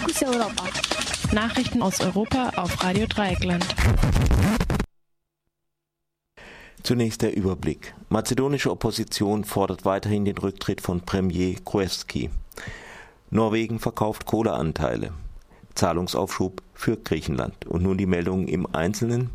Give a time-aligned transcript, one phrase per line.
[0.00, 0.64] Fokus Europa.
[1.34, 3.66] Nachrichten aus Europa auf Radio Dreieckland.
[6.82, 7.94] Zunächst der Überblick.
[8.08, 12.30] Mazedonische Opposition fordert weiterhin den Rücktritt von Premier Gruevski.
[13.28, 15.12] Norwegen verkauft Kohleanteile.
[15.74, 17.66] Zahlungsaufschub für Griechenland.
[17.66, 19.30] Und nun die Meldungen im Einzelnen.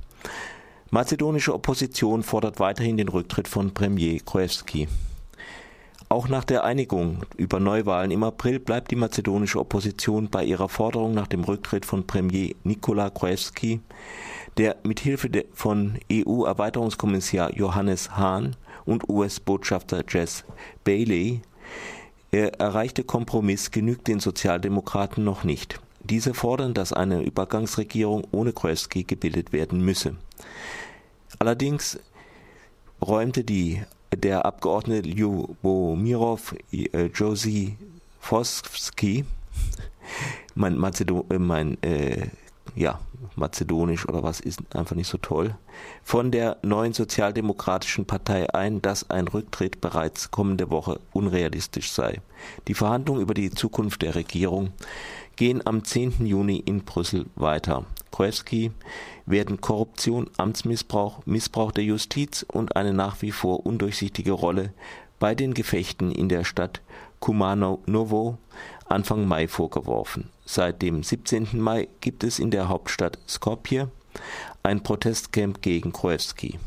[0.89, 4.88] Mazedonische Opposition fordert weiterhin den Rücktritt von Premier Gruevski.
[6.08, 11.14] Auch nach der Einigung über Neuwahlen im April bleibt die mazedonische Opposition bei ihrer Forderung
[11.14, 13.82] nach dem Rücktritt von Premier Nikola Gruevski,
[14.57, 20.46] der mit Hilfe von EU-Erweiterungskommissar Johannes Hahn und US-Botschafter Jess
[20.84, 21.42] Bailey
[22.36, 25.79] er erreichte Kompromiss genügt den Sozialdemokraten noch nicht.
[26.04, 30.18] Diese fordern, dass eine Übergangsregierung ohne Kreuzki gebildet werden müsse.
[31.40, 31.98] Allerdings
[33.02, 33.81] räumte die,
[34.17, 37.78] der Abgeordnete Ljubomirov äh, Josi
[38.19, 39.25] Foski,
[40.56, 42.28] mein, Mazedo, äh, mein äh,
[42.75, 43.00] ja,
[43.36, 45.56] mazedonisch oder was ist einfach nicht so toll,
[46.03, 52.22] von der neuen sozialdemokratischen Partei ein, dass ein Rücktritt bereits kommende Woche unrealistisch sei.
[52.68, 54.72] Die Verhandlungen über die Zukunft der Regierung
[55.36, 56.25] gehen am 10.
[56.25, 57.86] Juni in Brüssel weiter.
[58.16, 58.72] Krewski
[59.26, 64.72] werden Korruption, Amtsmissbrauch, Missbrauch der Justiz und eine nach wie vor undurchsichtige Rolle
[65.20, 66.82] bei den Gefechten in der Stadt
[67.20, 68.38] Kumanovo
[68.88, 70.30] Anfang Mai vorgeworfen.
[70.46, 71.60] Seit dem 17.
[71.60, 73.90] Mai gibt es in der Hauptstadt Skopje
[74.64, 76.58] ein Protestcamp gegen Kroevski.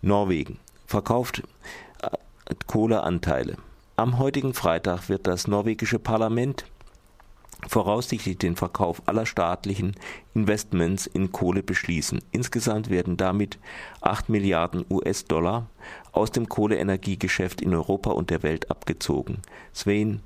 [0.00, 1.42] Norwegen verkauft
[2.00, 3.58] äh, Kohleanteile.
[3.96, 6.64] Am heutigen Freitag wird das norwegische Parlament
[7.70, 9.94] voraussichtlich den Verkauf aller staatlichen
[10.34, 12.18] Investments in Kohle beschließen.
[12.32, 13.60] Insgesamt werden damit
[14.00, 15.70] 8 Milliarden US-Dollar
[16.10, 19.38] aus dem Kohleenergiegeschäft in Europa und der Welt abgezogen.
[19.72, 20.20] Sven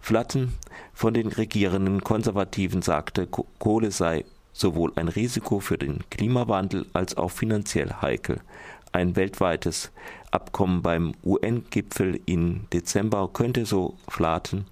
[0.00, 0.54] Flatten
[0.92, 7.30] von den regierenden Konservativen sagte, Kohle sei sowohl ein Risiko für den Klimawandel als auch
[7.30, 8.40] finanziell heikel.
[8.90, 9.92] Ein weltweites
[10.32, 14.66] Abkommen beim UN-Gipfel im Dezember könnte, so Flaten,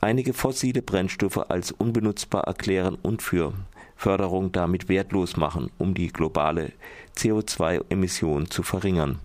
[0.00, 3.52] einige fossile Brennstoffe als unbenutzbar erklären und für
[3.96, 6.72] Förderung damit wertlos machen, um die globale
[7.16, 9.18] CO2-Emissionen zu verringern.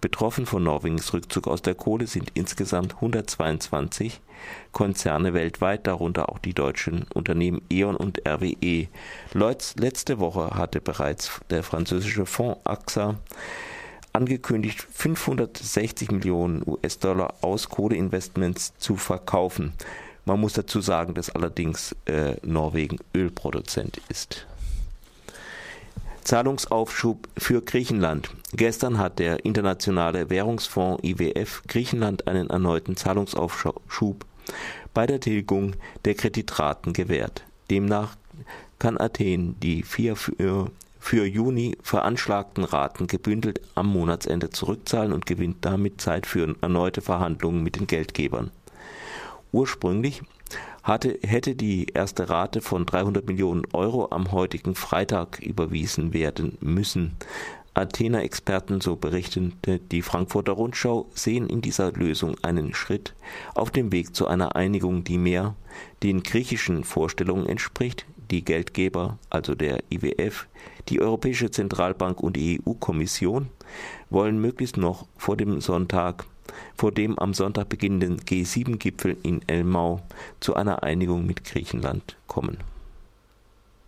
[0.00, 4.20] Betroffen von Norwegens Rückzug aus der Kohle sind insgesamt 122
[4.72, 8.88] Konzerne weltweit, darunter auch die deutschen Unternehmen E.ON und RWE.
[9.32, 13.16] Letzte Woche hatte bereits der französische Fonds AXA
[14.12, 19.72] angekündigt, 560 Millionen US-Dollar aus Kohleinvestments zu verkaufen.
[20.24, 24.46] Man muss dazu sagen, dass allerdings äh, Norwegen Ölproduzent ist.
[26.22, 28.30] Zahlungsaufschub für Griechenland.
[28.52, 34.24] Gestern hat der Internationale Währungsfonds IWF Griechenland einen erneuten Zahlungsaufschub
[34.94, 35.74] bei der Tilgung
[36.04, 37.42] der Kreditraten gewährt.
[37.70, 38.16] Demnach
[38.78, 45.64] kann Athen die vier für, für Juni veranschlagten Raten gebündelt am Monatsende zurückzahlen und gewinnt
[45.64, 48.52] damit Zeit für erneute Verhandlungen mit den Geldgebern.
[49.52, 50.22] Ursprünglich
[50.82, 57.16] hatte, hätte die erste Rate von 300 Millionen Euro am heutigen Freitag überwiesen werden müssen.
[57.74, 63.14] Athener Experten, so berichtete die Frankfurter Rundschau, sehen in dieser Lösung einen Schritt
[63.54, 65.54] auf dem Weg zu einer Einigung, die mehr
[66.02, 68.04] den griechischen Vorstellungen entspricht.
[68.30, 70.48] Die Geldgeber, also der IWF,
[70.88, 73.48] die Europäische Zentralbank und die EU-Kommission,
[74.10, 76.24] wollen möglichst noch vor dem Sonntag
[76.76, 80.00] vor dem am Sonntag beginnenden G7-Gipfel in Elmau
[80.40, 82.58] zu einer Einigung mit Griechenland kommen